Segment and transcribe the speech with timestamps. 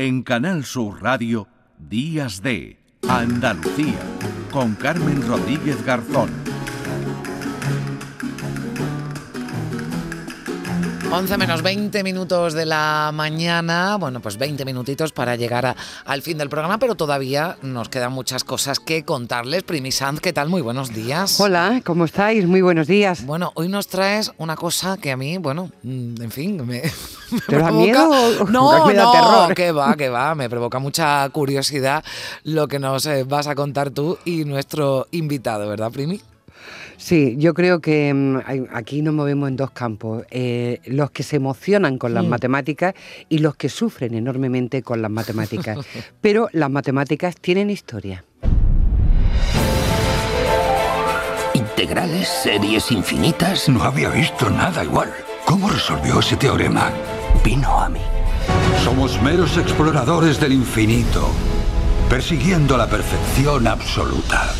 [0.00, 1.46] En Canal Sur Radio,
[1.78, 3.98] Días de Andalucía,
[4.50, 6.30] con Carmen Rodríguez Garzón.
[11.12, 15.76] 11 menos 20 minutos de la mañana, bueno, pues 20 minutitos para llegar a-
[16.06, 19.64] al fin del programa, pero todavía nos quedan muchas cosas que contarles.
[19.64, 20.48] Primi Sanz, ¿qué tal?
[20.48, 21.38] Muy buenos días.
[21.38, 22.46] Hola, ¿cómo estáis?
[22.46, 23.26] Muy buenos días.
[23.26, 26.80] Bueno, hoy nos traes una cosa que a mí, bueno, mm, en fin, me
[27.48, 28.08] ¿Te da miedo
[28.50, 29.54] No, no, terror?
[29.54, 32.04] que va, que va, me provoca mucha curiosidad
[32.44, 36.20] lo que nos eh, vas a contar tú y nuestro invitado, ¿verdad, Primi?
[36.96, 38.40] Sí, yo creo que mm,
[38.74, 40.24] aquí nos movemos en dos campos.
[40.30, 42.28] eh, los que se emocionan con las Mm.
[42.28, 42.94] matemáticas
[43.30, 45.78] y los que sufren enormemente con las matemáticas.
[46.20, 48.22] Pero las matemáticas tienen historia.
[51.54, 53.68] Integrales, series infinitas.
[53.68, 55.10] No había visto nada igual.
[55.46, 56.90] ¿Cómo resolvió ese teorema?
[57.44, 58.00] Vino a mí.
[58.84, 61.28] Somos meros exploradores del infinito,
[62.08, 64.54] persiguiendo la perfección absoluta.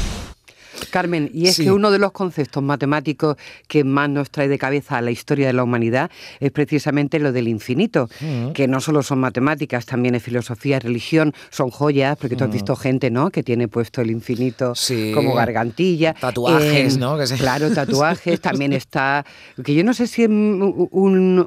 [0.90, 1.64] Carmen, y es Sí.
[1.64, 3.36] que uno de los conceptos matemáticos
[3.68, 6.10] que más nos trae de cabeza a la historia de la humanidad
[6.40, 8.50] es precisamente lo del infinito, Mm.
[8.52, 12.76] que no solo son matemáticas, también es filosofía, religión, son joyas, porque tú has visto
[12.76, 14.74] gente, ¿no?, que tiene puesto el infinito Mm.
[14.76, 15.12] Sí.
[15.14, 16.14] como gargantilla.
[16.14, 17.16] Tatuajes, ¿no?
[17.18, 19.24] Que se- Claro, tatuajes, también está,
[19.64, 20.86] que yo no sé si es un,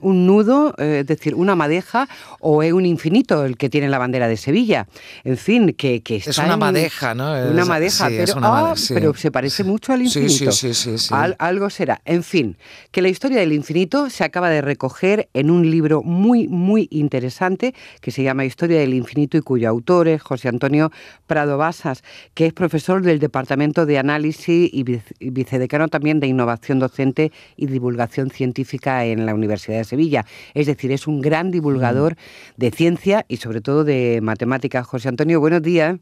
[0.02, 2.08] un- nudo, eh, es decir, una madeja,
[2.39, 4.88] o es un infinito el que tiene la bandera de Sevilla.
[5.23, 7.31] En fin, que, que Es está una en- madeja, ¿no?
[7.31, 8.94] Una Es- madeja, sí, es pero, una ah, sí.
[8.94, 10.52] pero se parece mucho al infinito.
[10.53, 11.14] sí, sí, sí.
[11.14, 12.02] Al- algo será.
[12.06, 12.56] En fin,
[12.92, 17.76] que la historia del infinito se acaba de recoger en un libro muy, muy interesante
[18.00, 20.92] que se llama Historia del Infinito y cuyo autor es José Antonio
[21.28, 26.28] Prado Basas, que es profesor del Departamento de Análisis y vice- y vicedecano también de
[26.28, 30.26] Innovación Docente y Divulgación Científica en la Universidad de Sevilla.
[30.54, 32.16] Es decir, es un gran divulgador
[32.56, 34.86] de ciencia y sobre todo de matemáticas.
[34.86, 35.98] José Antonio, buenos días.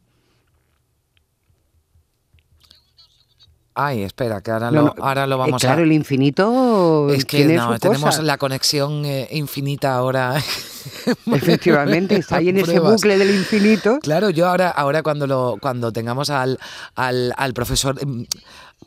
[3.86, 5.84] Ay, espera, que ahora, No, lo, ahora lo eh, vamos claro, a...
[5.84, 8.22] el infinito Es que tiene no, tenemos cosa.
[8.22, 10.36] la conexión eh, infinita ahora.
[11.31, 14.00] Efectivamente, está ahí en ese bucle del infinito.
[14.02, 16.59] Claro, yo ahora, ahora cuando lo, cuando tengamos al,
[16.96, 17.97] al, al profesor.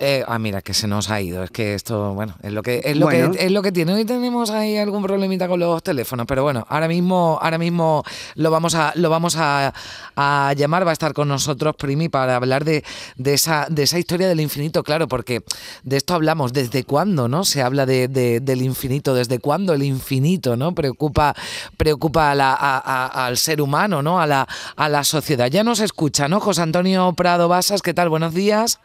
[0.00, 1.44] Eh, ah, mira, que se nos ha ido.
[1.44, 3.30] Es que esto, bueno, es lo que, es lo Bueno.
[3.30, 3.94] que es lo que tiene.
[3.94, 8.02] Hoy tenemos ahí algún problemita con los teléfonos, pero bueno, ahora mismo, ahora mismo
[8.34, 9.72] lo vamos a, lo vamos a,
[10.16, 12.82] a llamar, va a estar con nosotros, Primi, para hablar de,
[13.16, 15.44] de esa, de esa historia del infinito, claro, porque
[15.84, 17.44] de esto hablamos, desde cuándo, ¿no?
[17.44, 20.74] Se habla de, de- del infinito, desde cuándo el infinito, ¿no?
[20.74, 21.36] Preocupa,
[21.76, 24.20] preocupa a la- a- a- al ser humano, ¿no?
[24.20, 25.46] A la, a la sociedad.
[25.46, 26.40] Ya nos escucha, ¿no?
[26.40, 28.08] José Antonio Prado Basas, ¿qué tal?
[28.08, 28.80] Buenos días.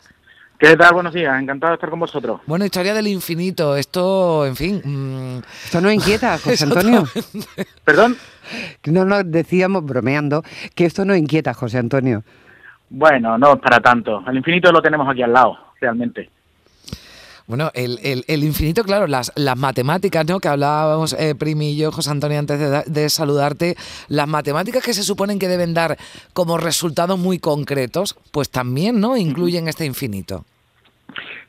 [0.59, 0.94] ¿Qué tal?
[0.94, 2.42] Buenos días, encantado de estar con vosotros.
[2.46, 4.81] Bueno, historia del infinito, esto, en fin.
[4.84, 7.06] mm, Esto nos inquieta, José Antonio.
[7.86, 8.18] Perdón.
[8.86, 10.44] No nos decíamos, bromeando,
[10.75, 12.24] que esto nos inquieta, José Antonio.
[12.90, 14.22] Bueno, no para tanto.
[14.28, 16.30] El infinito lo tenemos aquí al lado, realmente.
[17.50, 20.40] Bueno, el, el- el infinito, claro, las, matemáticas, ¿no?
[20.40, 23.76] Que hablábamos, eh, Primi y yo, José Antonio, antes de, de saludarte,
[24.08, 25.98] las matemáticas que se suponen que deben dar
[26.34, 29.18] como resultados muy concretos, pues también, ¿no?
[29.18, 30.46] Incluyen este infinito.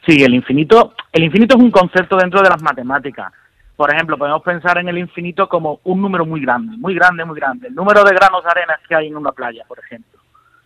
[0.06, 3.31] Sí, el infinito, el infinito es un concepto dentro de las matemáticas.
[3.77, 7.37] Por ejemplo, podemos pensar en el infinito como un número muy grande, muy grande, muy
[7.39, 7.69] grande.
[7.69, 10.19] El número de granos de arena que hay en una playa, por ejemplo.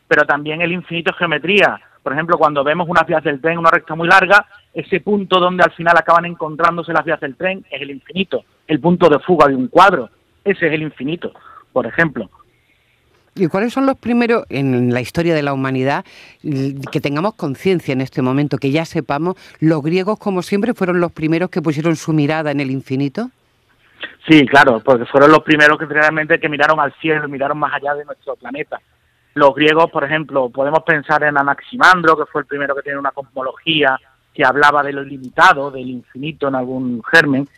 [0.07, 1.81] Pero también el infinito es geometría.
[2.05, 5.65] Por ejemplo, cuando vemos unas vías del tren, una recta muy larga, ese punto donde
[5.65, 8.45] al final acaban encontrándose las vías del tren es el infinito.
[8.69, 10.11] El punto de fuga de un cuadro,
[10.45, 11.33] ese es el infinito,
[11.73, 12.29] por ejemplo.
[13.35, 16.05] ¿Y cuáles son los primeros en la historia de la humanidad
[16.43, 21.11] que tengamos conciencia en este momento, que ya sepamos, los griegos, como siempre, fueron los
[21.11, 23.31] primeros que pusieron su mirada en el infinito?
[24.29, 27.95] Sí, claro, porque fueron los primeros que realmente que miraron al cielo, miraron más allá
[27.95, 28.79] de nuestro planeta.
[29.35, 33.11] Los griegos, por ejemplo, podemos pensar en Anaximandro, que fue el primero que tiene una
[33.11, 33.99] cosmología
[34.33, 37.49] que hablaba de lo ilimitado, del infinito en algún germen.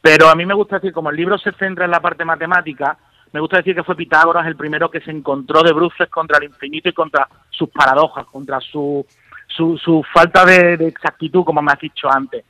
[0.00, 2.96] Pero a mí me gusta decir, como el libro se centra en la parte matemática,
[3.32, 6.44] me gusta decir que fue Pitágoras el primero que se encontró de bruces contra el
[6.44, 9.04] infinito y contra sus paradojas, contra su,
[9.46, 12.44] su, su falta de, de exactitud, como me has dicho antes.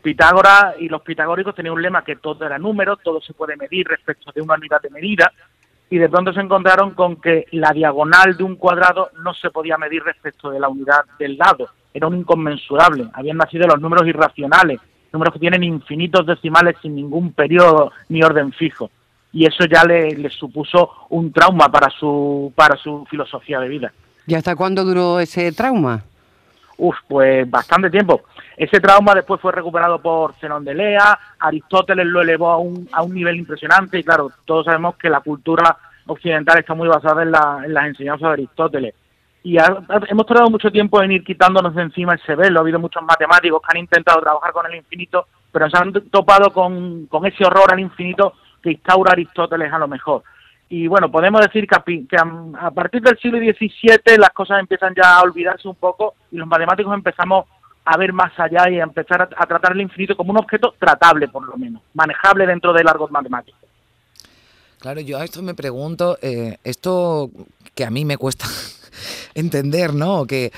[0.00, 3.88] Pitágoras y los pitagóricos tenían un lema que todo era número, todo se puede medir
[3.88, 5.32] respecto de una unidad de medida,
[5.90, 9.78] y de pronto se encontraron con que la diagonal de un cuadrado no se podía
[9.78, 14.80] medir respecto de la unidad del lado, era un inconmensurable, habían nacido los números irracionales,
[15.12, 18.90] números que tienen infinitos decimales sin ningún periodo ni orden fijo,
[19.32, 23.92] y eso ya le, supuso un trauma para su, para su filosofía de vida.
[24.26, 26.04] ¿Y hasta cuándo duró ese trauma?
[26.78, 28.22] Uf, pues bastante tiempo.
[28.56, 33.02] Ese trauma después fue recuperado por Zenón de Lea, Aristóteles lo elevó a un, a
[33.02, 35.76] un nivel impresionante y claro, todos sabemos que la cultura
[36.06, 38.94] occidental está muy basada en, la, en las enseñanzas de Aristóteles.
[39.42, 39.56] Y
[40.08, 42.58] hemos tardado mucho tiempo en ir quitándonos de encima ese velo.
[42.58, 46.52] Ha habido muchos matemáticos que han intentado trabajar con el infinito, pero se han topado
[46.52, 50.22] con, con ese horror al infinito que instaura Aristóteles a lo mejor.
[50.70, 55.22] Y bueno, podemos decir que a, partir del siglo XVII las cosas empiezan ya a
[55.22, 57.46] olvidarse un poco y los matemáticos empezamos
[57.84, 61.28] a ver más allá y a empezar a, tratar el infinito como un objeto tratable,
[61.28, 63.56] por lo menos, manejable dentro del argot matemático.
[64.78, 67.30] Claro, yo a esto me pregunto, eh, esto
[67.74, 68.44] que a mí me cuesta
[69.38, 70.26] entender, ¿no?
[70.26, 70.52] Que,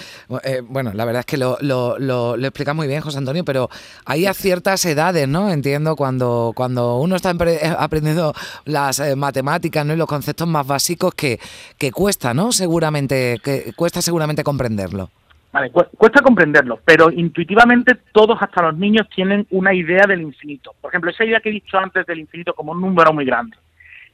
[0.45, 3.69] eh, bueno, la verdad es que lo, lo, lo, explica muy bien José Antonio, pero
[4.05, 5.51] hay a ciertas edades, ¿no?
[5.51, 8.35] Entiendo cuando, cuando uno está eh, aprendiendo
[8.65, 9.95] las eh, matemáticas, ¿no?
[9.95, 11.39] Y los conceptos más básicos que,
[11.79, 12.53] que cuesta, ¿no?
[12.53, 15.11] Seguramente, que cuesta seguramente comprenderlo.
[15.53, 20.75] Vale, cuesta comprenderlo, pero intuitivamente todos, hasta los niños, tienen una idea del infinito.
[20.81, 23.57] Por ejemplo, esa idea que he dicho antes del infinito como un número muy grande.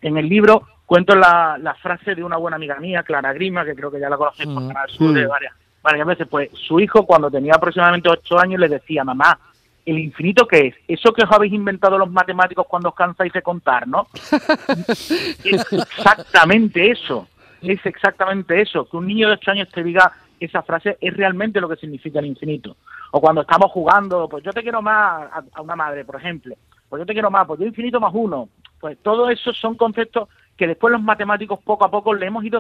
[0.01, 3.75] En el libro cuento la, la frase de una buena amiga mía, Clara Grima, que
[3.75, 4.69] creo que ya la conocéis por mm.
[4.69, 5.29] Canal Sur de mm.
[5.29, 9.39] varias, varias veces, pues su hijo cuando tenía aproximadamente ocho años le decía, mamá,
[9.85, 10.75] ¿el infinito qué es?
[10.89, 14.07] Eso que os habéis inventado los matemáticos cuando os cansáis de contar, ¿no?
[14.89, 17.29] es exactamente eso,
[17.63, 21.61] es exactamente eso, que un niño de ocho años te diga esa frase es realmente
[21.61, 22.77] lo que significa el infinito.
[23.13, 26.55] O cuando estamos jugando, pues yo te quiero más a, una madre, por ejemplo,
[26.89, 28.49] pues yo te quiero más, pues yo infinito más uno,
[28.81, 32.59] pues todo eso son conceptos que después los matemáticos poco a poco le hemos ido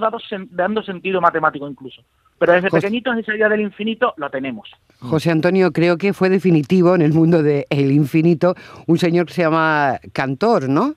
[0.51, 2.03] dando sentido matemático incluso.
[2.39, 4.71] Pero desde pequeñitos esa idea del infinito lo tenemos.
[5.01, 8.55] José Antonio, creo que fue definitivo en el mundo del infinito
[8.87, 10.95] un señor que se llama Cantor, ¿no?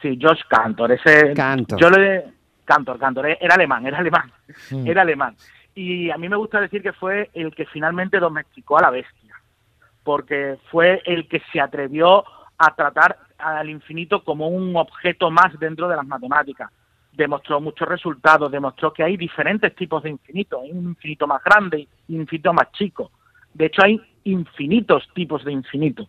[0.00, 0.92] Sí, Josh Cantor.
[0.92, 1.78] Ese, Cantor.
[1.78, 2.24] Yo le,
[2.64, 4.32] Cantor, Cantor, era alemán, era alemán,
[4.84, 5.36] era alemán.
[5.74, 9.34] Y a mí me gusta decir que fue el que finalmente domesticó a la bestia,
[10.02, 12.24] porque fue el que se atrevió
[12.58, 16.70] a tratar al infinito como un objeto más dentro de las matemáticas.
[17.12, 21.86] Demostró muchos resultados, demostró que hay diferentes tipos de infinito, hay un infinito más grande
[22.08, 23.10] y un infinito más chico.
[23.52, 26.08] De hecho, hay infinitos tipos de infinito.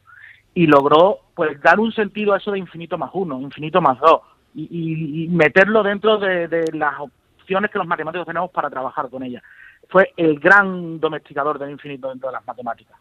[0.53, 4.21] Y logró pues dar un sentido a eso de infinito más uno, infinito más dos,
[4.55, 9.43] y, meterlo dentro de, de las opciones que los matemáticos tenemos para trabajar con ella.
[9.89, 12.97] Fue el gran domesticador del infinito dentro de las matemáticas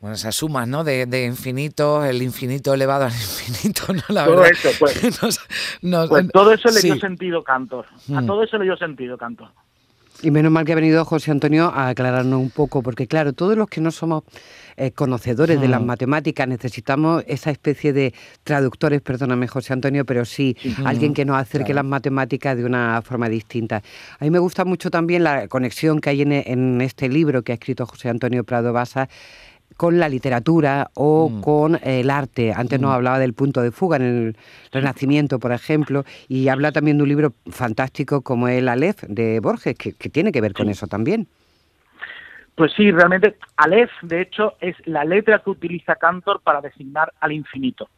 [0.00, 0.84] bueno, esas sumas, ¿no?
[0.84, 4.02] De, de, infinito, el infinito elevado al infinito, ¿no?
[4.08, 5.18] La todo eso, pues.
[6.08, 7.86] pues todo eso le dio sentido Cantor.
[8.14, 8.26] A mm.
[8.26, 9.48] todo eso le dio sentido Cantor.
[10.20, 13.56] Y menos mal que ha venido José Antonio a aclararnos un poco, porque claro, todos
[13.56, 14.24] los que no somos
[14.76, 15.86] eh, conocedores de las mm.
[15.86, 18.14] matemáticas necesitamos esa especie de
[18.44, 23.28] traductores, perdóname José Antonio, pero sí, alguien que nos acerque las matemáticas de una forma
[23.28, 23.82] distinta.
[24.18, 27.50] A mí me gusta mucho también la conexión que hay en, en este libro que
[27.52, 29.08] ha escrito José Antonio Prado Basa
[29.78, 31.40] con la literatura o mm.
[31.40, 32.52] con el arte.
[32.52, 32.94] Antes nos mm.
[32.94, 34.36] hablaba del punto de fuga en el
[34.72, 39.78] Renacimiento, por ejemplo, y habla también de un libro fantástico como el Aleph de Borges,
[39.78, 41.28] que, tiene que ver con eso también.
[42.56, 47.30] Pues sí, realmente Aleph, de hecho, es la letra que utiliza Cantor para designar al
[47.30, 47.88] infinito.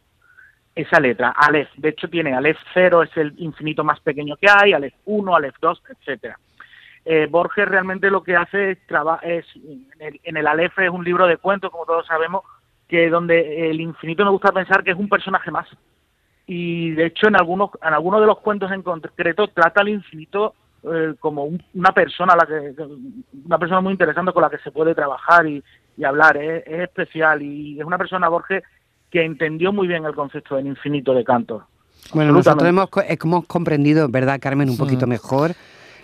[0.75, 1.69] Esa letra, Aleph.
[1.77, 5.55] De hecho, tiene Aleph 0, es el infinito más pequeño que hay, Aleph 1, Aleph
[5.59, 6.37] 2, etcétera
[7.05, 8.77] eh, Borges realmente lo que hace es,
[9.23, 12.43] es en el, en el Aleph es un libro de cuentos, como todos sabemos,
[12.87, 15.67] que donde el infinito me gusta pensar que es un personaje más.
[16.45, 20.53] Y de hecho en algunos, en algunos de los cuentos en concreto trata al infinito
[20.83, 22.75] eh, como una persona la que
[23.45, 25.63] una persona muy interesante con la que se puede trabajar y,
[26.03, 27.41] hablar es, especial.
[27.41, 28.63] Y es una persona Borges
[29.09, 31.63] que entendió muy bien el concepto del infinito de Cantor
[32.13, 35.51] bueno nosotros hemos, hemos comprendido verdad Carmen un poquito mejor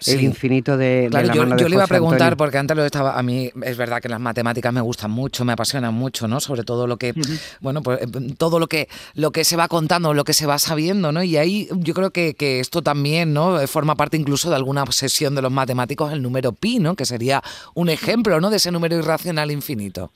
[0.05, 3.49] el infinito de, claro, yo, le iba a preguntar porque antes lo estaba a mí
[3.63, 6.97] es verdad que las matemáticas me gustan mucho me apasionan mucho no sobre todo lo
[6.97, 7.13] que
[7.61, 10.59] bueno pues eh, todo lo que lo que se va contando lo que se va
[10.59, 14.55] sabiendo no y ahí yo creo que, que, esto también no forma parte incluso de
[14.55, 17.41] alguna obsesión de los matemáticos el número pi no que sería
[17.73, 20.11] un ejemplo no de ese número irracional infinito.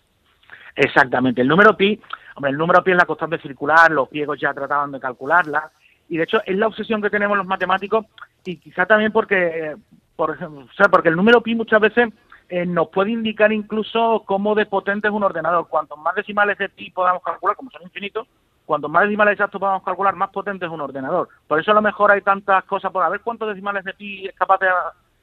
[0.76, 1.42] Exactamente.
[1.42, 2.00] El número pi
[2.36, 5.72] hombre el número pi es la constante circular los griegos ya trataban de calcularla
[6.10, 8.06] y de hecho es la obsesión que tenemos los matemáticos
[8.46, 9.76] y quizá también porque,
[10.16, 12.10] por ejemplo, o sea, porque el número pi muchas veces
[12.50, 15.68] eh, nos puede indicar incluso cómo de potente es un ordenador.
[15.68, 18.28] Cuantos más decimales de pi podamos calcular, como son infinitos,
[18.66, 21.30] cuantos más decimales exactos podamos calcular, más potente es un ordenador.
[21.48, 24.28] Por eso a lo mejor hay tantas cosas por a ver cuántos decimales de pi
[24.28, 24.60] es capaz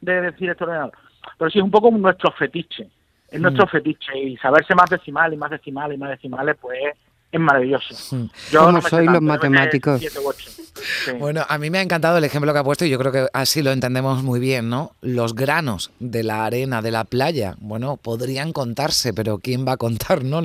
[0.01, 0.93] de, decir este ordenador.
[1.37, 2.89] Pero sí es un poco nuestro fetiche,
[3.31, 3.69] es nuestro mm.
[3.69, 6.79] fetiche y saberse más decimales y más decimales y más decimales, pues
[7.31, 8.17] es maravilloso.
[8.51, 10.01] Yo ¿Cómo sois los matemáticos?
[11.19, 13.27] Bueno, a mí me ha encantado el ejemplo que ha puesto y yo creo que
[13.33, 14.93] así lo entendemos muy bien, ¿no?
[15.01, 19.77] Los granos de la arena de la playa, bueno, podrían contarse, pero ¿quién va a
[19.77, 20.41] contar, no?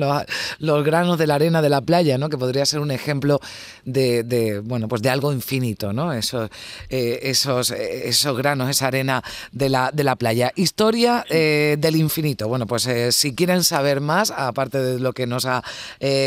[0.58, 2.28] Los, granos de la arena de la playa, ¿no?
[2.28, 3.40] Que podría ser un ejemplo
[3.84, 6.12] de, bueno, pues de algo infinito, ¿no?
[6.12, 6.50] Esos,
[6.88, 9.22] eh, esos, eh, esos granos, esa arena
[9.52, 10.52] de la, de la playa.
[10.56, 12.48] Historia eh, del infinito.
[12.48, 15.62] Bueno, pues si quieren saber más, aparte de lo que nos ha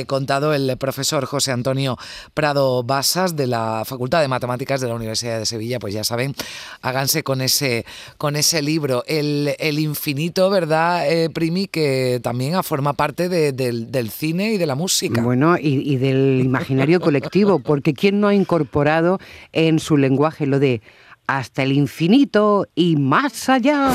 [0.08, 1.98] contado el profesor José Antonio
[2.34, 6.06] Prado Basas de la Facultad Facultad de Matemáticas de la Universidad de Sevilla, pues ya
[6.06, 6.34] saben,
[6.82, 7.86] háganse con ese,
[8.18, 11.68] con ese libro, El, Infinito, ¿verdad, eh, Primi?
[11.68, 15.22] Que también forma parte del, cine y de la música.
[15.22, 19.20] Bueno, y, y del imaginario colectivo, porque ¿quién no ha incorporado
[19.52, 20.82] en su lenguaje lo de
[21.28, 23.90] hasta el infinito y más allá?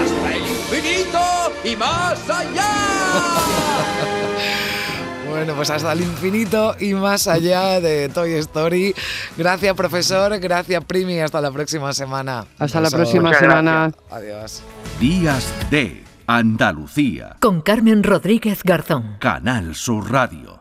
[0.00, 1.20] ¡Hasta el infinito
[1.62, 2.70] y más allá!
[5.40, 8.94] Bueno, pues hasta el infinito y más allá de Toy Story.
[9.38, 10.38] Gracias, profesor.
[10.38, 11.18] Gracias, Primi.
[11.18, 12.44] Hasta la próxima semana.
[12.58, 13.90] Hasta la próxima semana.
[14.10, 14.62] Adiós.
[15.00, 17.36] Días de Andalucía.
[17.40, 19.16] Con Carmen Rodríguez Garzón.
[19.18, 20.59] Canal Sur Radio.